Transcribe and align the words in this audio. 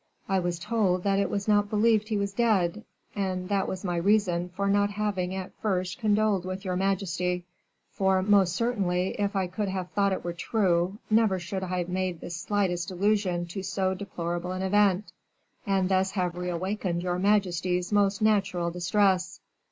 I 0.27 0.39
was 0.39 0.57
told 0.57 1.03
that 1.03 1.19
it 1.19 1.29
was 1.29 1.47
not 1.47 1.69
believed 1.69 2.07
he 2.07 2.17
was 2.17 2.33
dead, 2.33 2.83
and 3.15 3.49
that 3.49 3.67
was 3.67 3.83
my 3.85 3.97
reason 3.97 4.49
for 4.49 4.67
not 4.67 4.89
having 4.89 5.35
at 5.35 5.53
first 5.61 5.99
condoled 5.99 6.43
with 6.43 6.65
your 6.65 6.75
majesty; 6.75 7.45
for, 7.91 8.23
most 8.23 8.55
certainly, 8.55 9.09
if 9.19 9.35
I 9.35 9.45
could 9.45 9.69
have 9.69 9.91
thought 9.91 10.11
it 10.11 10.23
were 10.23 10.33
true, 10.33 10.97
never 11.11 11.37
should 11.37 11.61
I 11.63 11.77
have 11.77 11.89
made 11.89 12.19
the 12.19 12.31
slightest 12.31 12.89
allusion 12.89 13.45
to 13.49 13.61
so 13.61 13.93
deplorable 13.93 14.53
an 14.53 14.63
event, 14.63 15.11
and 15.67 15.87
thus 15.87 16.09
have 16.13 16.35
re 16.35 16.49
awakened 16.49 17.03
your 17.03 17.19
majesty's 17.19 17.91
most 17.93 18.23
natural 18.23 18.71
distress." 18.71 19.39